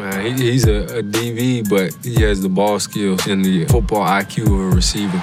[0.00, 4.00] Man, he, he's a, a DB, but he has the ball skills and the football
[4.00, 5.20] IQ of a receiver.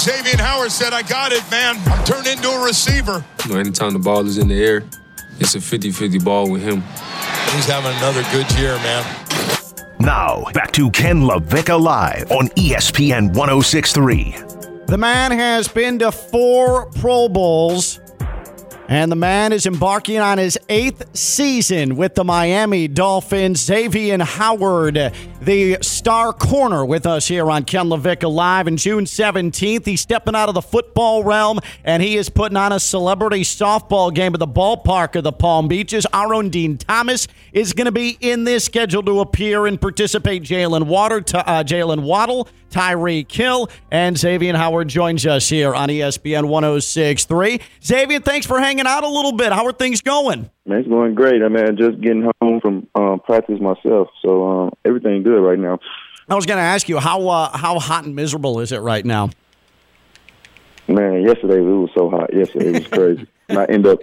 [0.00, 1.76] Xavier Howard said, I got it, man.
[1.86, 3.22] I'm turned into a receiver.
[3.44, 4.82] You know, anytime the ball is in the air,
[5.40, 6.80] it's a 50 50 ball with him.
[7.52, 9.04] He's having another good year, man.
[10.00, 14.36] Now, back to Ken LaVicka Live on ESPN 1063.
[14.86, 18.00] The man has been to four Pro Bowls
[18.88, 23.60] and the man is embarking on his eighth season with the Miami Dolphins.
[23.60, 25.12] Xavier Howard,
[25.42, 28.66] the star corner, with us here on Ken LaVicka Live.
[28.66, 32.72] And June 17th, he's stepping out of the football realm and he is putting on
[32.72, 36.06] a celebrity softball game at the ballpark of the Palm Beaches.
[36.14, 40.44] Our own Din Thomas is going to be in this schedule to appear and participate.
[40.44, 43.68] Jalen Water, uh, Jaylen Waddle, Tyreek Hill.
[43.90, 47.60] and Xavier Howard joins us here on ESPN 106.3.
[47.84, 49.52] Xavier, thanks for hanging out a little bit.
[49.52, 50.50] How are things going?
[50.66, 51.42] Man, it's going great.
[51.42, 55.78] I mean, just getting home from um, practice myself, so um, everything good right now.
[56.28, 59.04] I was going to ask you how uh, how hot and miserable is it right
[59.04, 59.30] now?
[60.86, 62.32] Man, yesterday it was so hot.
[62.34, 63.26] Yesterday it was crazy.
[63.48, 63.98] and I end up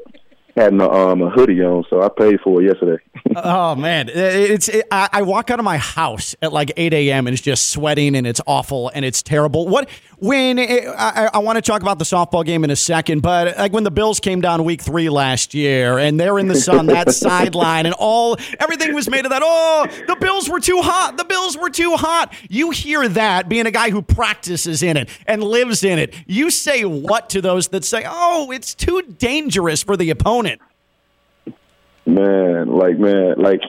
[0.55, 3.03] had a, um, a hoodie on, so I paid for it yesterday.
[3.35, 7.27] oh man, it's it, I, I, walk out of my house at like eight a.m.
[7.27, 9.67] and it's just sweating and it's awful and it's terrible.
[9.67, 13.21] What when it, I, I want to talk about the softball game in a second,
[13.21, 16.55] but like when the Bills came down week three last year and they're in the
[16.55, 19.41] sun that sideline and all everything was made of that.
[19.43, 21.17] Oh, the Bills were too hot.
[21.17, 22.33] The Bills were too hot.
[22.49, 26.13] You hear that being a guy who practices in it and lives in it.
[26.27, 30.61] You say what to those that say, "Oh, it's too dangerous for the opponent."
[32.05, 33.61] Man, like man, like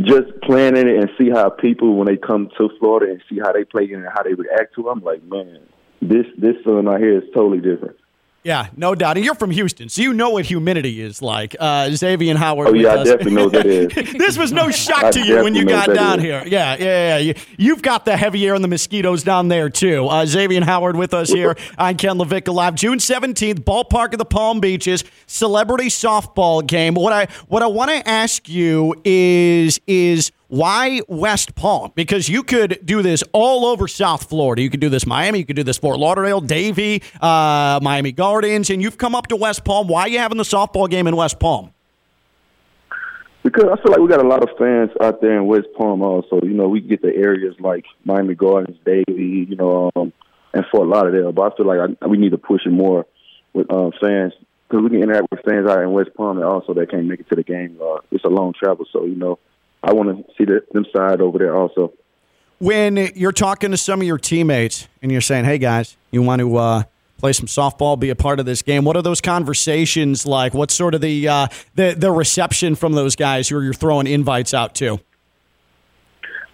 [0.00, 3.52] just playing it and see how people when they come to Florida and see how
[3.52, 4.88] they play it and how they react to.
[4.88, 5.60] It, I'm like, man,
[6.00, 7.96] this this sun out here is totally different.
[8.44, 9.16] Yeah, no doubt.
[9.16, 11.56] And you're from Houston, so you know what humidity is like.
[11.58, 12.68] Uh, Xavien Howard.
[12.68, 14.12] Oh yeah, I definitely know what that is.
[14.18, 16.26] this was no shock to you when you got down is.
[16.26, 16.42] here.
[16.46, 17.32] Yeah, yeah, yeah.
[17.56, 20.08] You've got the heavy air and the mosquitoes down there too.
[20.08, 22.74] Uh, Xavien Howard with us here on Ken LaVicka Live.
[22.74, 26.92] June 17th, ballpark of the Palm Beaches, celebrity softball game.
[26.92, 31.90] What I what I want to ask you is is why West Palm?
[31.96, 34.62] Because you could do this all over South Florida.
[34.62, 35.40] You could do this Miami.
[35.40, 39.36] You could do this Fort Lauderdale, Davie, uh, Miami Gardens, and you've come up to
[39.36, 39.88] West Palm.
[39.88, 41.72] Why are you having the softball game in West Palm?
[43.42, 46.02] Because I feel like we got a lot of fans out there in West Palm.
[46.02, 50.12] Also, you know, we get the areas like Miami Gardens, Davie, you know, um,
[50.52, 51.32] and Fort Lauderdale.
[51.32, 53.06] But I feel like I, we need to push it more
[53.52, 54.34] with uh, fans
[54.68, 57.18] because we can interact with fans out in West Palm and also that can't make
[57.18, 57.76] it to the game.
[57.82, 59.40] Uh, it's a long travel, so you know
[59.84, 61.92] I want to see the, them side over there also.
[62.58, 66.40] When you're talking to some of your teammates and you're saying, "Hey guys, you want
[66.40, 66.82] to uh,
[67.18, 70.54] play some softball, be a part of this game," what are those conversations like?
[70.54, 74.54] What's sort of the uh, the the reception from those guys who you're throwing invites
[74.54, 75.00] out to?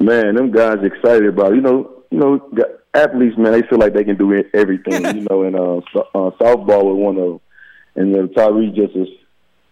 [0.01, 2.51] Man, them guys excited about you know you know
[2.95, 6.85] athletes man they feel like they can do everything you know and uh, uh, softball
[6.85, 7.41] was one of them.
[7.95, 9.07] and then Tyree just is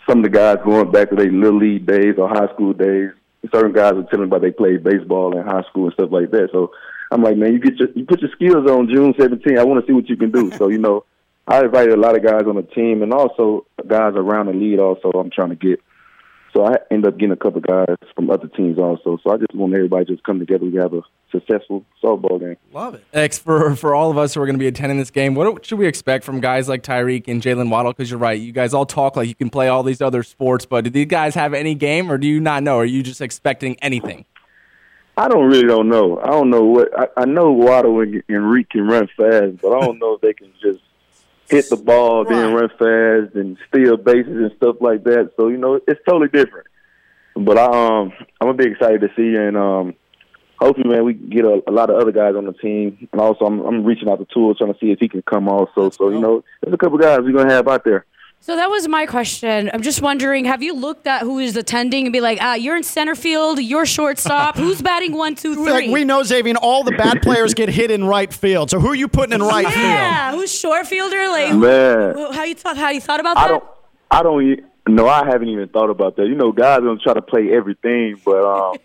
[0.08, 3.10] some of the guys going back to their little league days or high school days
[3.52, 6.30] certain guys are telling me about they played baseball in high school and stuff like
[6.30, 6.48] that.
[6.52, 6.72] So
[7.10, 9.58] I'm like, man, you get your you put your skills on June 17.
[9.58, 10.50] I want to see what you can do.
[10.56, 11.04] so you know,
[11.46, 14.78] I invited a lot of guys on the team and also guys around the league.
[14.78, 15.80] Also, I'm trying to get.
[16.58, 19.16] So I end up getting a couple guys from other teams also.
[19.22, 20.64] So I just want everybody just come together.
[20.64, 22.56] We have a successful softball game.
[22.72, 23.04] Love it.
[23.12, 25.36] X for for all of us who are going to be attending this game.
[25.36, 27.92] What should we expect from guys like Tyreek and Jaylen Waddle?
[27.92, 30.66] Because you're right, you guys all talk like you can play all these other sports,
[30.66, 32.78] but do these guys have any game, or do you not know?
[32.78, 34.24] Are you just expecting anything?
[35.16, 36.18] I don't really don't know.
[36.18, 37.52] I don't know what I, I know.
[37.52, 40.80] Waddle and, and Reek can run fast, but I don't know if they can just
[41.48, 42.34] hit the ball, right.
[42.34, 45.32] then run fast and steal bases and stuff like that.
[45.36, 46.66] So you know, it's totally different.
[47.34, 49.94] But I, um, I'm gonna be excited to see and um,
[50.58, 53.08] hopefully, man, we get a, a, lot of other guys on the team.
[53.12, 55.48] And also, I'm, I'm reaching out to Tua trying to see if he can come
[55.48, 55.84] also.
[55.84, 56.12] That's so cool.
[56.12, 58.04] you know, there's a couple guys we're gonna have out there.
[58.40, 59.70] So that was my question.
[59.74, 62.76] I'm just wondering, have you looked at who is attending and be like, ah, you're
[62.76, 65.70] in center field, you're shortstop, who's batting one, two, three?
[65.70, 68.70] Like we know, Xavier, all the bad players get hit in right field.
[68.70, 69.84] So who are you putting in right yeah, field?
[69.84, 71.28] Yeah, who's short fielder?
[71.28, 72.76] Like, man, who, how you thought?
[72.76, 73.44] How you thought about that?
[73.44, 73.64] I don't.
[74.10, 74.60] I don't.
[74.88, 76.26] No, I haven't even thought about that.
[76.26, 78.78] You know, guys don't try to play everything, but um,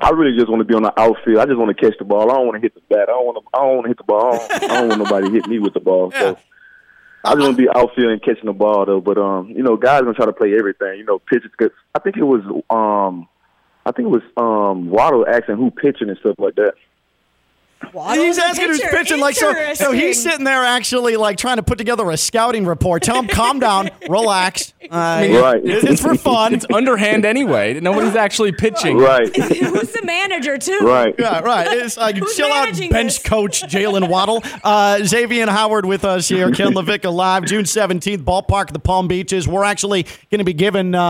[0.00, 1.38] I really just want to be on the outfield.
[1.38, 2.30] I just want to catch the ball.
[2.30, 3.02] I don't want to hit the bat.
[3.02, 3.56] I don't want to.
[3.56, 4.34] I don't want to hit the ball.
[4.34, 6.10] I don't, I don't want nobody to hit me with the ball.
[6.12, 6.34] Yeah.
[7.24, 9.00] I just want to be outfield and catching the ball though.
[9.00, 10.98] But um, you know, guys gonna try to play everything.
[10.98, 11.50] You know, pitches.
[11.58, 13.28] Cause I think it was um,
[13.86, 16.74] I think it was um Waddle asking who pitching and stuff like that.
[17.92, 19.20] He's asking who's pitching.
[19.20, 23.02] Like so, so he's sitting there actually like trying to put together a scouting report.
[23.02, 24.72] Tell him, calm down, relax.
[24.90, 25.64] Uh, Right.
[25.64, 26.54] it- It's for fun.
[26.54, 27.78] It's underhand anyway.
[27.80, 28.98] Nobody's actually pitching.
[28.98, 29.34] Right.
[29.36, 30.80] Who's the manager too?
[30.82, 31.14] right.
[31.18, 31.66] Yeah, right.
[31.72, 33.18] It's like Who's chill out, bench this?
[33.22, 34.42] coach Jaylen Waddle.
[34.62, 36.50] Uh, Xavier Howard with us here.
[36.50, 39.48] Ken LaVicka live, June seventeenth, ballpark, of the Palm Beaches.
[39.48, 41.00] We're actually going to be giving uh,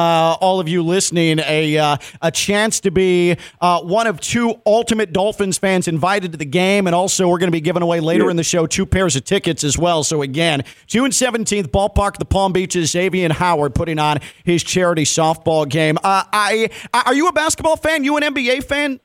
[0.41, 5.13] all of you listening a uh, a chance to be uh, one of two Ultimate
[5.13, 8.25] Dolphins fans invited to the game, and also we're going to be giving away later
[8.25, 8.31] Yeah.
[8.31, 10.03] in the show two pairs of tickets as well.
[10.05, 12.91] So again, June seventeenth, ballpark, the Palm Beaches.
[12.91, 15.99] Xavier Howard putting on his charity softball game.
[16.03, 18.05] Uh, I are you a basketball fan?
[18.05, 19.01] You an NBA fan?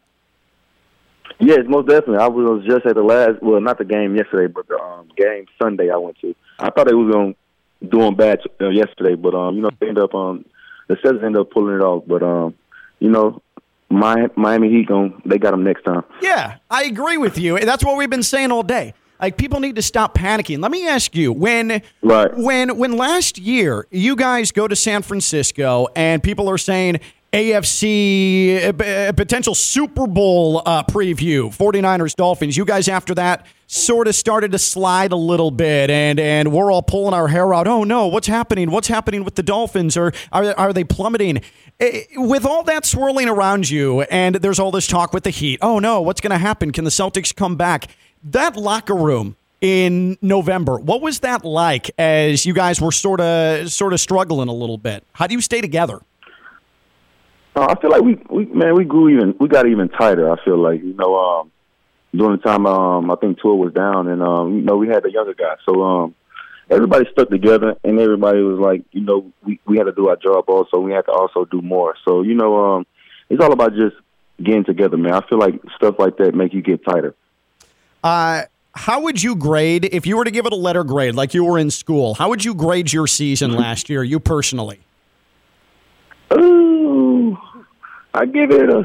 [1.39, 2.17] Yes, most definitely.
[2.17, 5.45] I was just at the last, well, not the game yesterday, but the um, game
[5.62, 6.35] Sunday I went to.
[6.59, 7.35] I thought they was going
[7.88, 10.44] doing bad uh, yesterday, but um, you know, they ended up um,
[10.88, 12.03] the Celtics ended up pulling it off.
[12.05, 12.55] But um,
[13.00, 13.41] you know,
[13.89, 16.03] my Miami Heat going they got them next time.
[16.21, 17.59] Yeah, I agree with you.
[17.59, 18.94] That's what we've been saying all day.
[19.21, 20.62] Like people need to stop panicking.
[20.62, 22.30] Let me ask you when Right.
[22.38, 27.00] when when last year you guys go to San Francisco and people are saying
[27.31, 31.55] AFC uh, potential Super Bowl uh, preview.
[31.55, 32.57] 49ers Dolphins.
[32.57, 36.71] You guys after that sort of started to slide a little bit and and we're
[36.71, 37.67] all pulling our hair out.
[37.67, 38.71] Oh no what's happening?
[38.71, 39.95] What's happening with the Dolphins?
[39.95, 41.41] Or are are they plummeting?
[41.79, 45.59] Eh, with all that swirling around you and there's all this talk with the Heat
[45.61, 46.71] oh no what's going to happen?
[46.71, 47.89] Can the Celtics come back?
[48.23, 50.79] That locker room in November.
[50.79, 54.79] What was that like as you guys were sort of sort of struggling a little
[54.79, 55.03] bit?
[55.13, 55.99] How do you stay together?
[57.59, 60.31] Uh, I feel like we, we man, we grew even, we got even tighter.
[60.31, 61.51] I feel like you know, um,
[62.15, 65.03] during the time um, I think Tua was down, and um, you know, we had
[65.03, 66.15] the younger guys, so um,
[66.69, 70.15] everybody stuck together, and everybody was like, you know, we we had to do our
[70.15, 70.79] job also.
[70.79, 71.95] We had to also do more.
[72.06, 72.85] So you know, um,
[73.29, 73.97] it's all about just
[74.41, 75.12] getting together, man.
[75.12, 77.13] I feel like stuff like that make you get tighter.
[78.01, 81.33] Uh, how would you grade if you were to give it a letter grade, like
[81.33, 82.13] you were in school?
[82.13, 84.79] How would you grade your season last year, you personally?
[86.31, 86.69] Ooh,
[88.13, 88.83] I give it a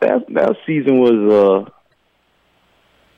[0.00, 1.70] that that season was uh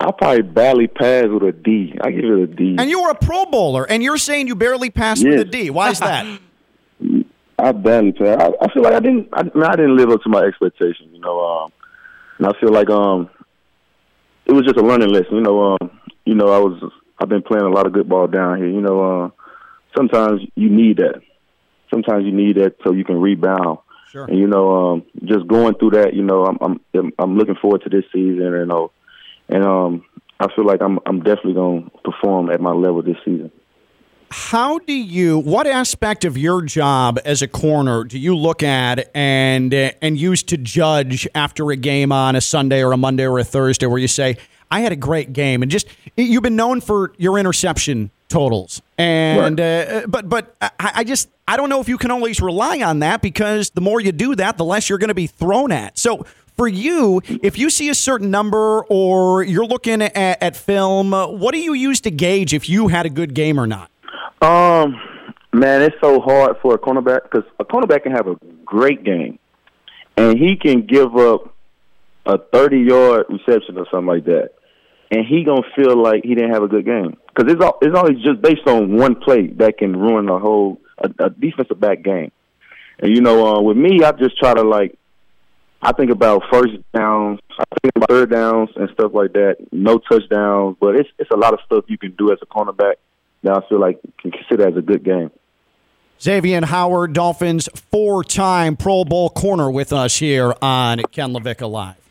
[0.00, 1.94] I probably barely passed with a D.
[2.00, 2.76] I give it a D.
[2.78, 5.70] And you were a Pro Bowler, and you're saying you barely passed with a D.
[5.70, 6.40] Why is that?
[7.58, 8.40] I barely passed.
[8.40, 9.28] I, I feel like I didn't.
[9.32, 11.10] I, I didn't live up to my expectations.
[11.12, 11.72] You know, um,
[12.38, 13.28] and I feel like um,
[14.46, 15.34] it was just a learning lesson.
[15.34, 15.90] You know, um,
[16.24, 16.80] you know, I was.
[17.20, 18.68] I've been playing a lot of good ball down here.
[18.68, 19.30] You know, uh,
[19.96, 21.20] sometimes you need that.
[21.90, 23.78] Sometimes you need that so you can rebound.
[24.10, 24.24] Sure.
[24.24, 27.82] And you know, um, just going through that, you know, I'm I'm I'm looking forward
[27.82, 28.90] to this season, and know,
[29.48, 30.04] and um,
[30.40, 33.52] I feel like I'm I'm definitely going to perform at my level this season.
[34.30, 35.38] How do you?
[35.38, 40.18] What aspect of your job as a corner do you look at and uh, and
[40.18, 43.86] use to judge after a game on a Sunday or a Monday or a Thursday,
[43.86, 44.36] where you say,
[44.70, 49.60] "I had a great game," and just you've been known for your interception totals, and
[49.60, 53.00] uh, but but I, I just I don't know if you can always rely on
[53.00, 55.98] that because the more you do that, the less you're going to be thrown at.
[55.98, 56.24] So.
[56.56, 61.28] For you, if you see a certain number or you're looking at, at film, uh,
[61.28, 63.92] what do you use to gauge if you had a good game or not?
[64.42, 65.00] Um,
[65.52, 68.34] man, it's so hard for a cornerback because a cornerback can have a
[68.64, 69.38] great game,
[70.16, 71.54] and he can give up
[72.26, 74.50] a thirty-yard reception or something like that,
[75.12, 77.96] and he gonna feel like he didn't have a good game because it's all, it's
[77.96, 82.02] always just based on one play that can ruin a whole a, a defensive back
[82.02, 82.32] game.
[82.98, 84.96] And you know, uh, with me, I just try to like.
[85.80, 89.58] I think about first downs, I think about third downs and stuff like that.
[89.70, 92.94] No touchdowns, but it's it's a lot of stuff you can do as a cornerback
[93.44, 95.30] that I feel like can consider as a good game.
[96.20, 102.07] Xavier Howard, Dolphins four-time Pro Bowl corner with us here on Ken LaVicka Live.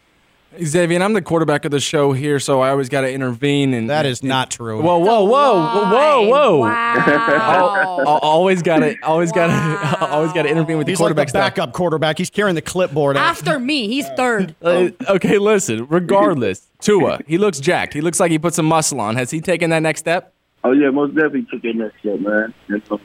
[0.63, 3.73] Xavier, I'm the quarterback of the show here, so I always got to intervene.
[3.73, 4.81] And That is not true.
[4.81, 6.57] Whoa, whoa, whoa, whoa, whoa!
[6.59, 7.95] Wow.
[7.99, 11.09] Al- always got to, always got to, always got to intervene with He's the like
[11.09, 11.55] quarterback the stuff.
[11.55, 12.17] backup quarterback.
[12.17, 13.17] He's carrying the clipboard.
[13.17, 14.55] After me, he's third.
[14.67, 15.85] Uh, okay, listen.
[15.87, 17.93] Regardless, Tua, he looks jacked.
[17.93, 19.15] He looks like he put some muscle on.
[19.15, 20.33] Has he taken that next step?
[20.63, 22.53] Oh yeah, most definitely took that next step, man.
[22.67, 22.99] And so,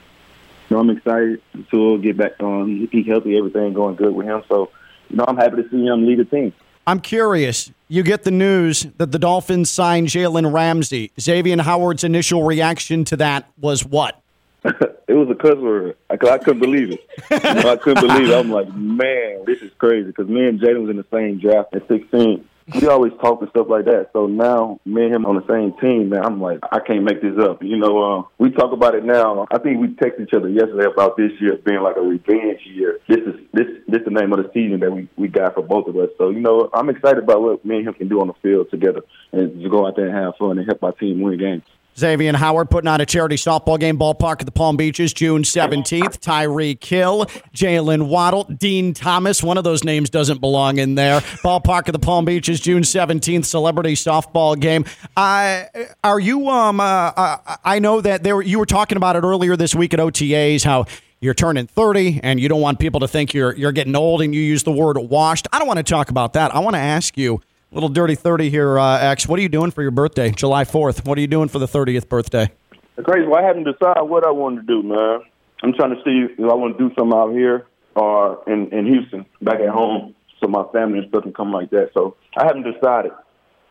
[0.71, 2.89] I'm excited to get back on.
[2.91, 4.43] He healthy, everything going good with him.
[4.49, 4.71] So,
[5.11, 6.53] you know, I'm happy to see him lead the team.
[6.87, 7.71] I'm curious.
[7.89, 11.13] You get the news that the Dolphins signed Jalen Ramsey.
[11.21, 14.21] Xavier Howard's initial reaction to that was what?
[14.65, 15.97] it was a cuss word.
[16.11, 17.07] I, I couldn't believe it.
[17.31, 18.35] I couldn't believe it.
[18.35, 21.75] I'm like, man, this is crazy because me and Jalen was in the same draft
[21.75, 22.49] at 16.
[22.75, 24.11] We always talk and stuff like that.
[24.13, 27.21] So now me and him on the same team, man, I'm like, I can't make
[27.23, 27.63] this up.
[27.63, 29.47] You know, uh, we talk about it now.
[29.51, 32.99] I think we texted each other yesterday about this year being like a revenge year.
[33.09, 35.87] This is this this the name of the season that we we got for both
[35.89, 36.11] of us.
[36.19, 38.71] So you know, I'm excited about what me and him can do on the field
[38.71, 39.03] together
[39.33, 41.65] and just go out there and have fun and help our team win games.
[41.99, 46.19] Xavier Howard putting on a charity softball game, ballpark at the Palm Beaches, June 17th.
[46.19, 49.43] Tyreek Hill, Jaylen Waddle, Din Thomas.
[49.43, 51.21] One of those names doesn't belong in there.
[51.21, 54.85] Ballpark at the Palm Beaches, June 17th, celebrity softball game.
[55.17, 55.65] Uh,
[56.03, 59.57] are you, um, uh, uh, I know that there, you were talking about it earlier
[59.57, 60.87] this week at OTAs, how
[61.21, 64.35] you're turning 30 and you don't want people to think you're, you're getting old and
[64.35, 65.47] you use the word washed.
[65.53, 66.55] I don't want to talk about that.
[66.55, 67.41] I want to ask you,
[67.73, 69.27] Little dirty 30 here, uh, X.
[69.27, 71.07] What are you doing for your birthday, July 4th?
[71.07, 72.51] What are you doing for the 30th birthday?
[72.71, 73.27] It's crazy.
[73.27, 75.21] Well, I haven't decided what I want to do, man.
[75.63, 78.85] I'm trying to see if I want to do something out here or in, in
[78.85, 81.93] Houston, back at home, so my family and stuff can come like that.
[81.95, 83.13] So I haven't decided.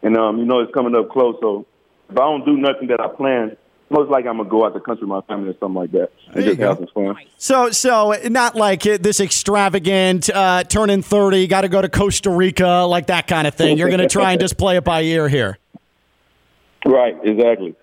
[0.01, 1.35] And, um, you know, it's coming up close.
[1.39, 1.67] So
[2.09, 3.55] if I don't do nothing that I plan,
[3.91, 6.11] most likely I'm gonna go out the country with my family or something like that
[6.33, 7.15] and just have some fun.
[7.37, 12.85] So, so not like this extravagant uh, turning thirty, got to go to Costa Rica,
[12.87, 13.77] like that kind of thing.
[13.77, 15.57] You're gonna try and just play it by ear here.
[16.83, 17.15] Right.
[17.23, 17.75] Exactly.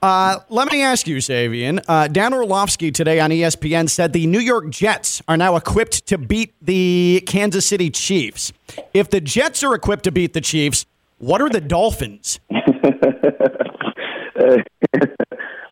[0.00, 1.82] Uh, let me ask you, Xavien.
[1.88, 6.18] Uh, Dan Orlovsky today on ESPN said the New York Jets are now equipped to
[6.18, 8.52] beat the Kansas City Chiefs.
[8.92, 10.86] If the Jets are equipped to beat the Chiefs,
[11.18, 12.38] what are the Dolphins?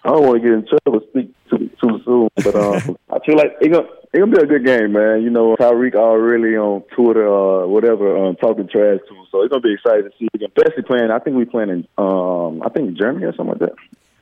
[0.05, 3.37] I don't want to get in trouble, speak too, too soon, but um, I feel
[3.37, 5.23] like it's gonna, it gonna be a good game, man.
[5.23, 9.43] You know, Tyreek already on Twitter or uh, whatever, um, talking trash to him, so
[9.43, 10.51] it's gonna be exciting to see him.
[10.57, 13.75] Especially playing, I think we playing in, um, I think Germany or something like that.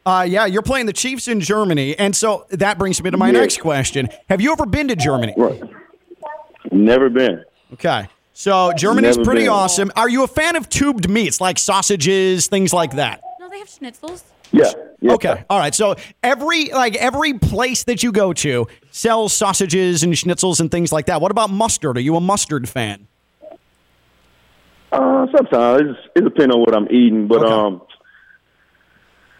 [0.04, 3.30] Uh, yeah, you're playing the Chiefs in Germany, and so that brings me to my
[3.30, 3.40] yeah.
[3.40, 5.34] next question: Have you ever been to Germany?
[5.36, 5.62] Right.
[6.70, 7.44] Never been.
[7.72, 8.06] Okay.
[8.32, 9.50] So Germany's Never pretty been.
[9.50, 9.92] awesome.
[9.96, 13.20] Are you a fan of tubed meats like sausages, things like that?
[13.38, 14.22] No, they have schnitzels.
[14.52, 14.70] Yeah.
[15.00, 15.12] yeah.
[15.12, 15.44] Okay.
[15.48, 15.74] All right.
[15.74, 20.92] So every like every place that you go to sells sausages and schnitzels and things
[20.92, 21.20] like that.
[21.20, 21.96] What about mustard?
[21.96, 23.06] Are you a mustard fan?
[24.92, 27.52] Uh, sometimes it depends on what I'm eating, but okay.
[27.52, 27.82] um,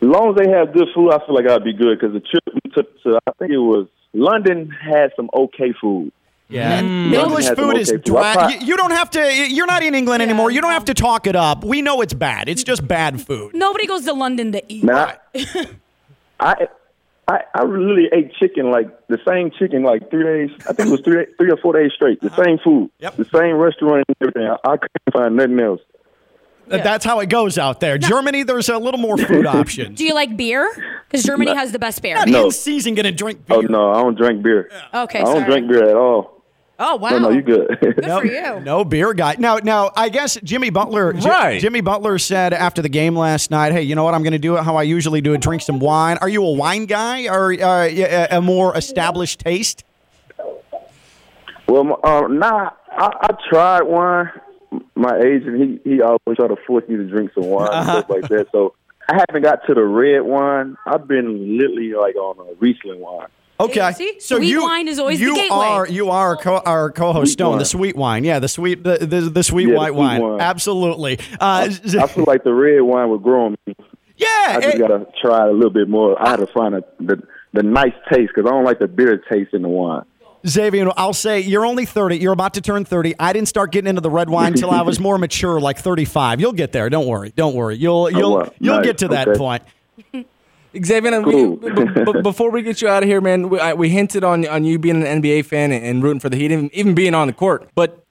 [0.00, 1.99] as long as they have good food, I feel like I'd be good.
[1.99, 6.12] Because the trip we took to, I think it was London, had some okay food.
[6.50, 7.12] Yeah, mm.
[7.14, 8.50] English food is dry.
[8.50, 9.49] You, you, don't have to.
[9.49, 10.28] You're not in England yeah.
[10.28, 10.50] anymore.
[10.50, 11.64] You don't have to talk it up.
[11.64, 12.49] We know it's bad.
[12.49, 13.54] It's just bad food.
[13.54, 14.83] Nobody goes to London to eat.
[14.83, 15.76] Man, I,
[16.40, 16.69] I,
[17.28, 20.50] I, I really ate chicken like the same chicken like three days.
[20.69, 22.21] I think it was three, three or four days straight.
[22.21, 22.45] The uh-huh.
[22.45, 23.14] same food, yep.
[23.14, 24.49] the same restaurant and everything.
[24.49, 25.80] I, I couldn't find nothing else.
[26.66, 26.83] Yeah.
[26.83, 27.99] That's how it goes out there.
[27.99, 28.09] No.
[28.09, 29.99] Germany, there's a little more food options.
[29.99, 30.69] Do you like beer?
[31.09, 31.57] Because Germany no.
[31.57, 32.14] has the best beer.
[32.14, 32.47] Not no.
[32.47, 33.59] in season gonna drink beer.
[33.59, 34.69] Oh no, I don't drink beer.
[34.71, 35.02] Yeah.
[35.02, 35.50] Okay, I don't sorry.
[35.50, 36.40] drink beer at all.
[36.83, 37.11] Oh wow!
[37.11, 37.79] No, no, you good.
[37.79, 38.61] good no, for you.
[38.61, 39.37] No beer guy.
[39.39, 41.13] Now, now, I guess Jimmy Butler.
[41.13, 41.61] Right.
[41.61, 44.15] Jimmy Butler said after the game last night, "Hey, you know what?
[44.15, 45.43] I'm going to do it how I usually do it.
[45.43, 46.17] Drink some wine.
[46.23, 49.85] Are you a wine guy or uh, a more established taste?"
[51.69, 52.71] Well, uh, nah.
[52.91, 54.31] I, I tried wine.
[54.95, 57.79] My agent, he he always try to force me to drink some wine uh-huh.
[57.79, 58.47] and stuff like that.
[58.53, 58.75] So
[59.07, 60.77] I haven't got to the red wine.
[60.87, 63.29] I've been literally like on a Riesling wine.
[63.61, 64.21] Okay, See?
[64.21, 65.57] so sweet you wine is always you the gateway.
[65.57, 67.59] are you are co- our co-host Stone, wine.
[67.59, 70.23] the sweet wine, yeah, the sweet the the, the sweet yeah, white the sweet wine.
[70.23, 70.40] wine.
[70.40, 71.19] absolutely.
[71.38, 73.76] Uh, I, I, feel like the red wine would grow on me.
[74.17, 76.21] Yeah, I just it, gotta try it a little bit more.
[76.21, 79.19] I had to find a, the the nice taste because I don't like the bitter
[79.19, 80.05] taste in the wine.
[80.47, 82.17] Xavier, I'll say you're only 30.
[82.17, 83.14] You're about to turn 30.
[83.19, 86.40] I didn't start getting into the red wine until I was more mature, like 35.
[86.40, 86.88] You'll get there.
[86.88, 87.31] Don't worry.
[87.37, 87.76] Don't worry.
[87.76, 88.87] You'll you'll oh, you'll nice.
[88.87, 89.38] get to that okay.
[89.38, 89.62] point.
[90.77, 91.57] Xavier, cool.
[91.57, 94.25] we, b- b- before we get you out of here, man, we, I, we, hinted
[94.25, 96.95] on on you being an NBA fan and, and rooting for the Heat, even, even
[96.95, 97.69] being on the court.
[97.75, 98.07] But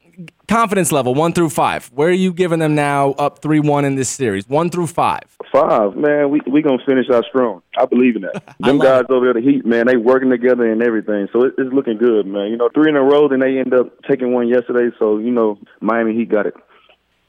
[0.48, 3.96] confidence level, one through five, where are you giving them now up 3 1 in
[3.96, 4.48] this series?
[4.48, 5.22] One through five.
[5.51, 6.30] Five, man.
[6.30, 7.62] We we gonna finish out strong.
[7.78, 8.56] I believe in that.
[8.60, 9.12] Them guys it.
[9.12, 11.28] over there, the Heat, man, they working together and everything.
[11.32, 12.51] So it, it's looking good, man.
[12.51, 14.96] You know, three in a row, then they end up taking one yesterday.
[15.00, 16.56] So you know, Miami Heat got it.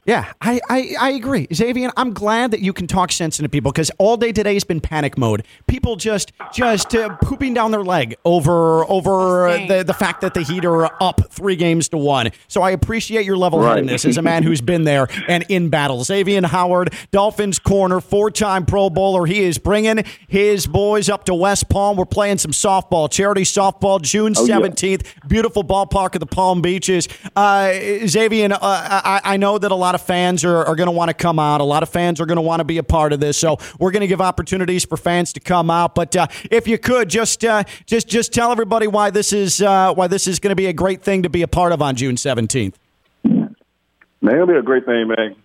[0.05, 1.47] Yeah, I, I, I agree.
[1.53, 4.63] Xavier, I'm glad that you can talk sense into people because all day today has
[4.63, 5.45] been panic mode.
[5.67, 10.41] People just just uh, pooping down their leg over over the, the fact that the
[10.41, 12.31] Heat are up three games to one.
[12.47, 14.09] So I appreciate your level headedness right.
[14.09, 16.03] as a man who's been there and in battle.
[16.03, 19.27] Xavier Howard, Dolphins corner, four time Pro Bowler.
[19.27, 21.95] He is bringing his boys up to West Palm.
[21.95, 25.03] We're playing some softball, charity softball, June oh, 17th.
[25.03, 25.27] Yeah.
[25.27, 27.07] Beautiful ballpark of the Palm Beaches.
[27.35, 27.73] Uh,
[28.07, 31.09] Xavier, uh, I, I know that a lot of fans are, are going to want
[31.09, 31.61] to come out.
[31.61, 33.37] A lot of fans are going to want to be a part of this.
[33.37, 35.95] So we're going to give opportunities for fans to come out.
[35.95, 39.93] But uh, if you could just uh, just just tell everybody why this is uh,
[39.93, 41.95] why this is going to be a great thing to be a part of on
[41.95, 42.77] June seventeenth.
[43.23, 45.35] Man, it'll be a great thing, man.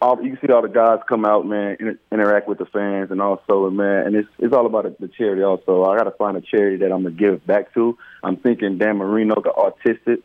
[0.00, 3.10] all you can see all the guys come out, man, inter- interact with the fans,
[3.10, 5.42] and also, man, and it's it's all about the charity.
[5.42, 7.96] Also, I got to find a charity that I'm gonna give back to.
[8.22, 10.22] I'm thinking Dan Marino, the autistic.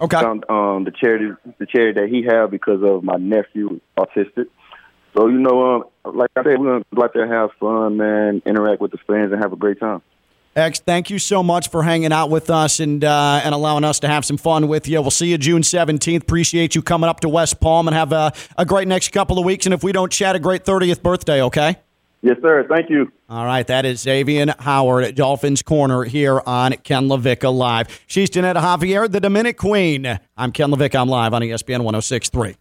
[0.00, 0.20] Okay.
[0.20, 4.46] Found, um, the charity, the charity that he had because of my nephew, autistic.
[5.14, 8.42] So you know, um, like I said, we're gonna go out there, have fun, man,
[8.46, 10.02] interact with the fans, and have a great time.
[10.56, 14.00] X, thank you so much for hanging out with us and uh, and allowing us
[14.00, 15.00] to have some fun with you.
[15.00, 16.22] We'll see you June 17th.
[16.22, 19.44] Appreciate you coming up to West Palm and have a, a great next couple of
[19.44, 19.66] weeks.
[19.66, 21.76] And if we don't chat, a great 30th birthday, okay?
[22.22, 22.66] Yes, sir.
[22.68, 23.10] Thank you.
[23.30, 28.04] All right, that is Xavier Howard at Dolphins Corner here on Ken LaVicka Live.
[28.06, 30.18] She's Janetta Javier, the Dominic Queen.
[30.36, 31.00] I'm Ken LaVicka.
[31.00, 32.56] I'm live on ESPN 1063.